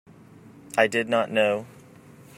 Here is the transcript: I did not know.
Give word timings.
I 0.79 0.87
did 0.87 1.09
not 1.09 1.29
know. 1.29 1.67